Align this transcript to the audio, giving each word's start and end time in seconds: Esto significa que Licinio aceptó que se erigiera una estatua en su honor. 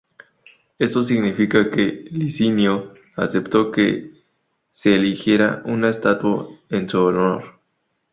Esto 0.79 1.03
significa 1.03 1.69
que 1.69 2.07
Licinio 2.09 2.95
aceptó 3.17 3.69
que 3.71 4.09
se 4.71 4.95
erigiera 4.95 5.61
una 5.65 5.89
estatua 5.91 6.47
en 6.71 6.89
su 6.89 6.99
honor. 7.03 7.59